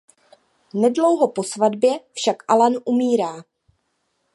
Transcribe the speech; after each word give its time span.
Nedlouho 0.73 1.27
po 1.27 1.43
svatbě 1.43 1.99
však 2.13 2.43
Allan 2.51 2.73
umírá. 2.85 3.43